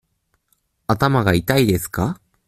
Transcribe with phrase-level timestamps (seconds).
[0.87, 2.19] 頭が痛いですか。